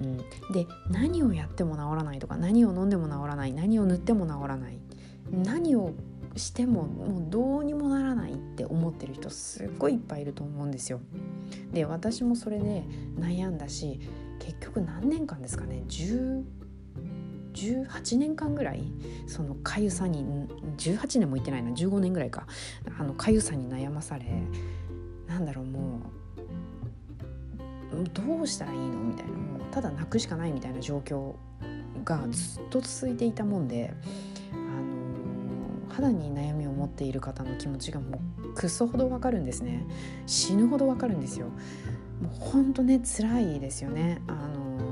[0.02, 0.18] うん、
[0.54, 4.80] で何をやっても治らないとか何を飲んでも治らない何を塗っても治らない
[5.32, 5.94] 何を
[6.36, 11.02] してももうどうにもならないって思ってる人すっごいいっぱいいると思うんですよ。
[11.74, 12.84] で私もそれで
[13.20, 14.00] 悩んだし
[14.40, 16.44] 結局何年間ですかね10
[17.54, 18.84] 18年間ぐらい
[19.28, 20.26] そのかゆさに
[20.78, 22.48] 18年もいってないな15年ぐらいか
[22.98, 24.26] あのかゆさに悩まされ
[25.28, 26.02] なんだろうも
[27.94, 28.86] うどうしたらいいの？
[29.00, 31.36] みたいなもうただ泣くしかないみたいな状況
[32.04, 33.94] がずっと続いていたもんで、
[34.54, 39.86] あの肌に悩みを持っている方の気持ちがもうくそほどわかるんですね
[40.26, 41.48] 死ぬほどわかるんですよ。
[42.22, 44.22] もうほんとね辛いですよね。
[44.28, 44.91] あの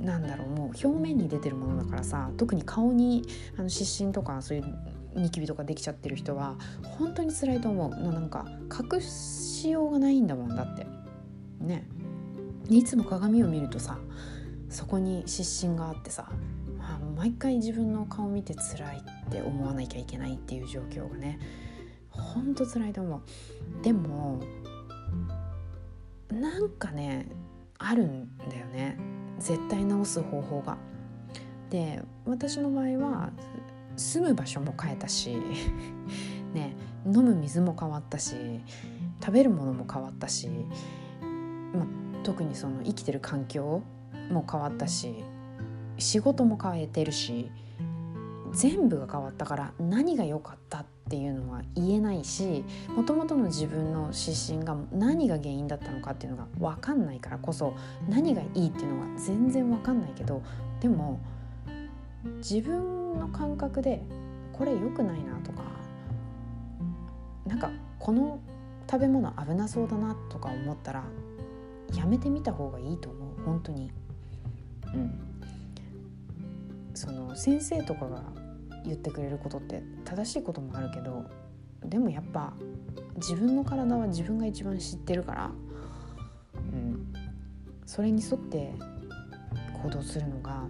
[0.00, 3.24] なんだろうもう表面に出てるものだからさ特に顔に
[3.58, 4.64] あの湿疹とかそういう
[5.16, 6.56] ニキビとかできちゃってる人は
[6.98, 7.90] 本当に辛いと思う。
[7.90, 8.46] のなんか
[8.92, 10.86] 隠しようがないんだもんだって。
[11.60, 11.88] ね。
[12.68, 13.98] いつも鏡を見るとさ
[14.68, 16.28] そこに湿疹があってさ、
[16.80, 21.38] あ、毎回自分の顔見て辛いって思わなきゃいけないっていう状況がね
[22.10, 23.22] ほんと辛いと思う。
[23.82, 24.40] でも
[26.30, 27.26] なんかね
[27.78, 29.17] あるんだよね。
[29.38, 30.76] 絶対治す方法が。
[31.70, 33.30] で私の場合は
[33.96, 35.36] 住む場所も変えたし
[36.54, 36.74] ね
[37.04, 38.34] 飲む水も変わったし
[39.20, 40.48] 食べるものも変わったし、
[41.74, 41.86] ま、
[42.22, 43.82] 特にその生きてる環境
[44.30, 45.24] も変わったし
[45.98, 47.50] 仕事も変えてるし
[48.58, 57.76] 全部が変わったから何が良かったっていうのは言えないしもともとの自分の指針が何が原因だったのかっていうのが分かんないからこそ
[58.08, 60.42] 何がいいっていうのが全然分かんないけど
[60.80, 61.20] でも
[62.38, 64.02] 自分の感覚で
[64.52, 65.62] これ良くないなとか
[67.46, 68.40] なんかこの
[68.90, 71.04] 食べ物危なそうだなとか思ったら
[71.94, 73.92] やめてみた方がいいと思う本当に。
[74.92, 75.28] うん
[76.98, 78.24] その先生とかが
[78.88, 81.24] 言ってくれることって正しいこともあるけど
[81.84, 82.52] でもやっぱ
[83.16, 85.50] 自分の体は自分が一番知ってるから、
[86.54, 87.12] うん、
[87.86, 88.72] それに沿って
[89.82, 90.64] 行動するのが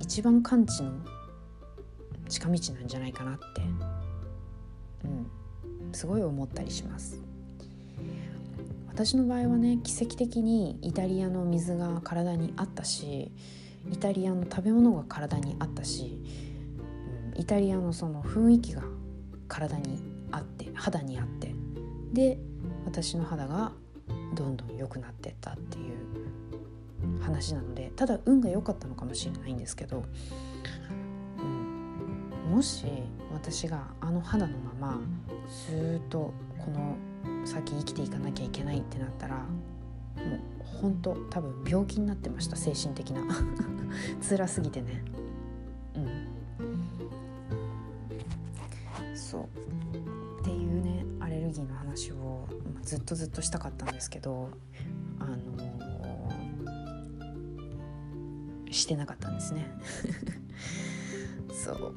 [0.00, 0.92] 一番完治の
[2.28, 3.44] 近道なんじゃないかなって、
[5.04, 7.22] うん、すごい思ったりします。
[8.88, 13.32] 私の場合はね奇跡的にイタリアの水が体にあったし
[13.90, 16.22] イタリアの食べ物が体にあったし、
[17.36, 18.82] イタリアのその雰囲気が
[19.48, 21.54] 体にあって肌にあって
[22.12, 22.38] で
[22.84, 23.72] 私の肌が
[24.34, 30.04] どんどん良くなってったっていう話なのでただ運が良かったのかもしれないんですけど、
[31.38, 32.86] うん、もし
[33.32, 35.00] 私があの肌のまま
[35.68, 36.96] ずっとこの
[37.44, 43.22] 先生きていかなきゃいけないってなったらもう本当多分病気になってました精神的な。
[44.26, 45.04] 辛すぎてね。
[51.54, 52.46] ギーの話を
[52.82, 54.50] ずっとずっとしたかったんですけど
[55.20, 59.66] あのー、してなかったんですね。
[61.54, 61.94] そう。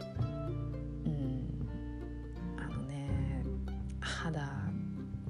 [1.05, 1.43] うん。
[2.57, 3.43] あのね
[3.99, 4.41] 肌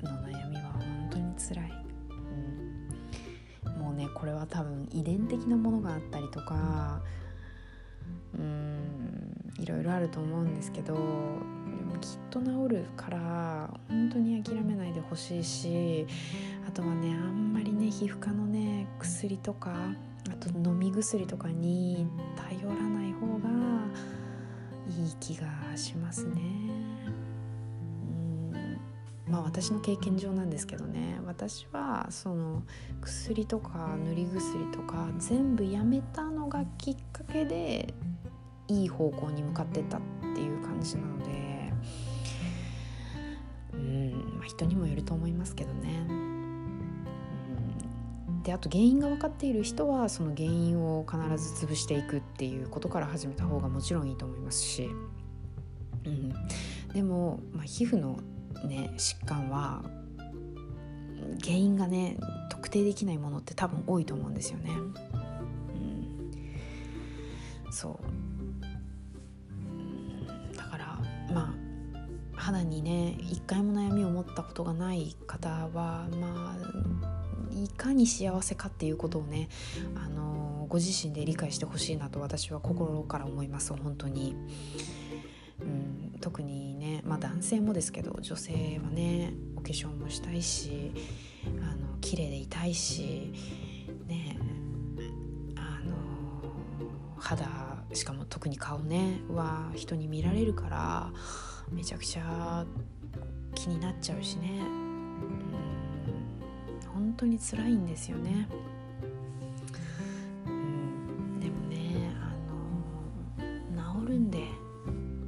[0.04, 1.72] の悩みは本当につらい、
[3.66, 7.02] うん、もうねこれは多分遺伝的なものがあったりとか
[8.38, 10.96] うんいろいろあると思うんですけど
[12.00, 16.06] きっと治るから本当に諦めないでほしいし
[16.68, 19.72] あとはねあんまりね皮膚科のね薬とか
[20.30, 23.50] あと飲み薬とかに頼らない方が
[24.90, 26.42] いい気がしますね。
[28.02, 28.80] うん
[29.28, 32.64] まあ私の経験上なんですけどね私はその
[33.02, 37.94] 薬とか塗り薬とか全部やめたのがきっかけで
[38.68, 40.02] いい方向に向かってったっ
[40.36, 41.47] ていう感じなので
[44.48, 46.08] 人にもよると思いますけどね。
[48.44, 54.90] であと原因が分かっている人はその原因を必ず潰していくっていうことから始めた方がもちろんいいと思いますし、
[56.06, 56.34] うん、
[56.94, 58.20] でも、まあ、皮膚の、
[58.64, 59.84] ね、疾患は
[61.44, 62.16] 原因がね
[62.50, 64.72] 特定できないものって多分多いと思うんですよね。
[67.66, 68.27] うん、そう。
[72.48, 76.58] 肌にね一回も悩みを持ったことがない方はまあ
[77.54, 79.50] いかに幸せかっていうことをね、
[79.96, 84.36] あのご自身で理解してほしいなと私は心から思います本当に。
[85.60, 90.92] うん、特にね、まあ、男性もですけど女性はねお化粧もしたいし
[91.64, 93.34] あの綺麗でいたいし
[94.06, 94.38] ね
[95.56, 96.52] あの
[97.18, 101.12] 肌しかも特に顔ねは人に見られるから
[101.72, 102.66] めちゃくちゃ
[103.56, 104.62] 気になっちゃうしね。
[104.62, 104.66] う
[106.94, 108.50] 本当に辛いんですよね。
[110.46, 112.34] うん、でもねあ
[113.72, 114.44] の治るんで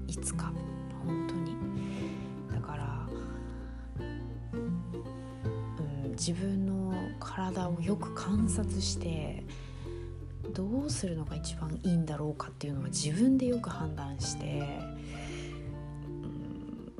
[0.07, 0.51] いつか。
[1.05, 1.55] 本当に。
[2.51, 3.07] だから、
[3.99, 4.03] う
[6.07, 9.45] ん、自分の体をよく観察して
[10.53, 14.79] どうするのが一番いいんだろうかっていうのは自分でよく判断して、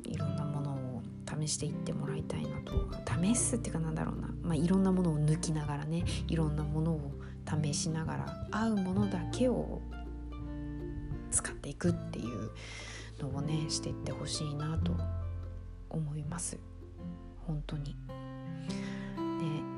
[0.04, 1.02] うん、いろんなものを
[1.40, 2.88] 試していってもらいたいなと。
[3.22, 7.12] 試すっていうかなんだろうなまあ、いろんなものを抜きながらねいろんなものを
[7.62, 9.80] 試しながら合うものだけを
[11.30, 12.50] 使っていくっていう
[13.20, 14.92] のをねしていってほしいなと
[15.88, 16.58] 思います。
[17.46, 17.84] 本当に。
[17.84, 17.92] で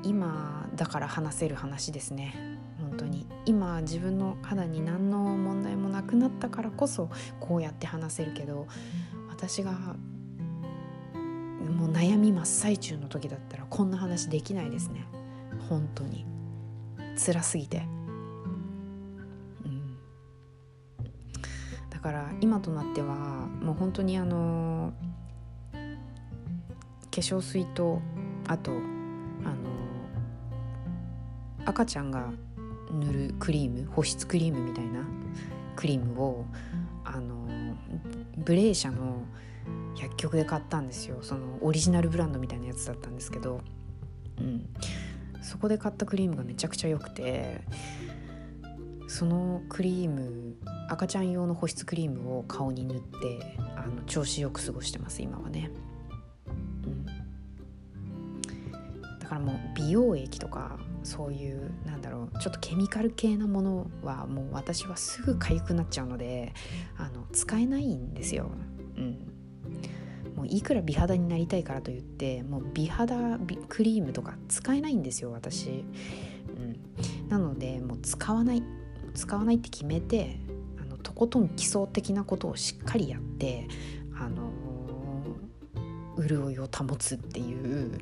[0.09, 2.59] 今だから話せる話ですね。
[2.93, 3.25] 本当に。
[3.45, 8.67] 今自分の肌に何の問題もなくなったからこそこうやって話せるけど
[9.29, 9.95] 私がも
[11.87, 15.05] う悩み真っ最中の時だったらこんな話できないですね。
[15.69, 16.25] 本当に。
[17.17, 17.83] 辛すぎて、
[19.65, 19.97] うん、
[21.91, 23.15] だから今となっては
[23.61, 24.93] もう本当にあの
[25.73, 25.77] 化
[27.11, 28.01] 粧水と
[28.47, 28.81] あとあの
[31.65, 32.31] 赤ちゃんが
[32.93, 35.05] 塗るクリーム保湿クリームみたいな
[35.75, 36.45] クリームを
[37.03, 37.47] あの
[38.37, 39.23] ブレーシャの
[39.95, 41.19] 薬局で買ったんですよ。
[41.21, 43.61] そのオリジナルブランドみたいなやつだったんですけど、
[44.39, 44.67] うん、
[45.41, 47.61] そこで買ったクリームがめちゃくちゃ良くて
[49.07, 50.55] そのクリーム
[50.89, 55.69] 赤ちゃん用の保湿クリームを顔に塗ってあの調子よく過ごしてます今はね、
[59.19, 66.53] だからもう美容液とかそういうなんだろうちょっとケミカル系なものはもう私はすぐ痒くなっちゃうので
[66.97, 68.49] あの使えないんですよ、
[68.97, 69.33] うん、
[70.35, 73.37] もういくら美肌になりたいからといってもう美肌
[73.69, 78.63] クリームとか使えないんですよ私、うん、なのでもう使わない
[79.13, 80.39] 使わないって決めて
[80.81, 83.67] あのとことん基礎的なことをしっかりやって
[84.15, 84.51] あの、
[86.17, 87.99] 潤いを保つっていう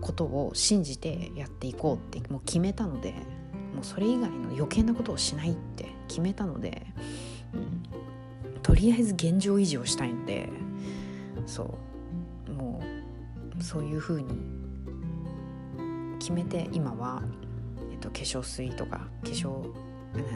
[0.00, 3.12] ことを信じてやっていこうってもう決めたので
[3.74, 6.86] もうそれ以外の余計なことをしないって決めたので、
[7.54, 10.48] うん、とりあえず現状維持をしたいので
[11.46, 11.78] そ
[12.48, 12.82] うも
[13.58, 14.28] うそういうふうに
[16.18, 17.22] 決めて今は、
[17.90, 19.72] えっと、化粧水とか化粧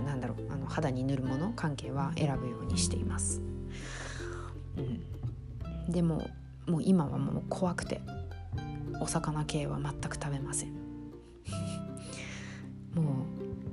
[0.05, 3.43] なんだろうあの肌に塗るもの関係は選ぶようにしています、
[4.77, 4.81] う
[5.89, 6.29] ん、でも
[6.67, 8.01] もう今はもう怖くて
[9.05, 10.73] お魚系は全く食べません。
[12.97, 13.05] もう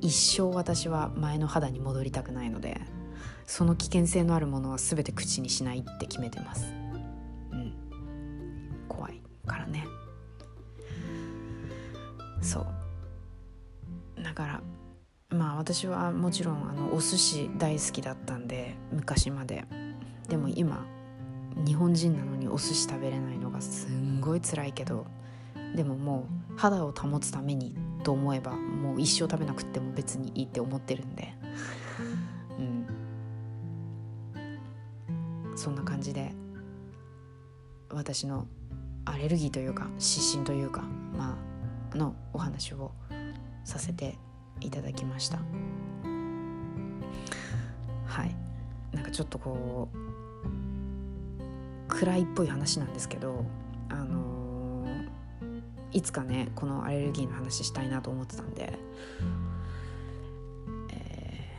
[0.01, 2.81] 一生私は前の肌に戻りたくないので
[3.45, 6.73] その危険性のあるものは全て口にしないって決めてます。
[7.51, 7.73] うん。
[8.89, 9.85] 怖いからね。
[12.41, 12.67] そ
[14.17, 14.23] う。
[14.23, 14.61] だから
[15.29, 19.65] まあ私はもちろんあのお寿司大好きだったんで昔まで。
[20.27, 20.85] でも今
[21.65, 25.05] 日本人なのにお寿司食べれないのがすんごい辛いけど
[25.75, 31.33] でももう肌を保つためにと思えばもう一生食べなくても別にいいって思ってるんで。
[32.59, 32.85] うん。
[35.55, 36.31] そんな感じで
[37.89, 38.47] 私の
[39.05, 40.81] アレルギーというか湿疹というか
[41.15, 41.37] ま
[41.93, 42.91] あのお話を
[43.63, 44.17] させて
[44.59, 45.39] いただきました。
[48.05, 48.35] はい。
[48.91, 49.97] なんかちょっとこう
[51.87, 53.45] 暗いっぽい話なんですけど
[53.89, 54.40] あの、
[55.93, 58.73] いつかねこのアレルギーの話したいなと思ってたんで、
[60.91, 61.49] え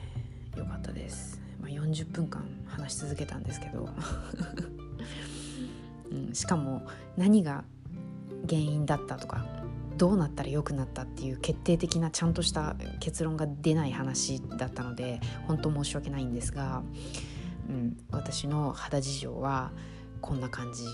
[0.55, 3.89] ー、よかったです、まあ、40分間話し続けたんですけど、
[6.11, 7.65] うん、しかも何が
[8.49, 9.45] 原因だったとか
[9.99, 16.83] どうなったら良くなったっていう決定的なちゃんとした結論が出ない話だったので本当申し訳ないんですが、
[17.69, 19.71] うん、私の肌事情は
[20.21, 20.85] こんな感じ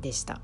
[0.00, 0.40] でした。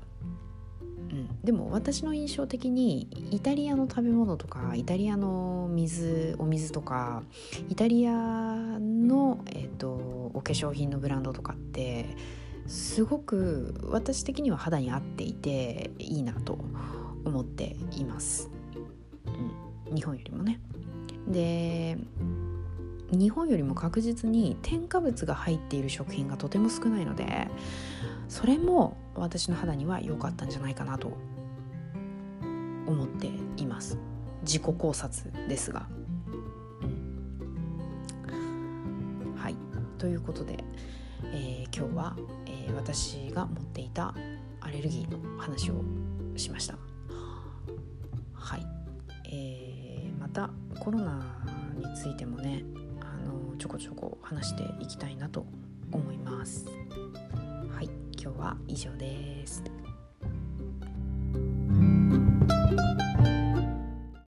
[1.15, 7.23] うん、でも私の印象的にイタリアの食べ物とかイタリアの水お水とか
[7.69, 9.93] イタリアの、えーと、
[10.33, 12.17] お化粧品のブランドとかって
[12.67, 16.57] すごく私的には肌に合っていていいなと
[17.23, 18.51] 思っています、
[19.87, 20.59] うん、日本よりもね。
[21.27, 21.97] で
[23.11, 27.47] 日本よりも確実に添加物が入っている食品がとても少ないので
[28.27, 31.11] それも私の肌には良かったんじゃないかなと
[32.87, 33.97] 思っています。
[34.41, 35.87] 自己考察ですが、
[38.31, 39.55] うん、はい。
[39.97, 40.63] ということで、
[41.33, 42.15] えー、今日は、
[42.45, 44.13] えー、私が持っていた
[44.61, 45.83] アレルギーの話を
[46.35, 46.77] しました。
[48.33, 48.65] はい、
[49.31, 50.49] えー、また
[50.79, 51.23] コロナ
[51.75, 52.63] についてもね
[53.01, 55.45] あのちょこちょこ話していきたいなと
[55.91, 56.65] 思います。
[57.73, 58.04] はい。
[58.25, 59.61] 今日は以上です。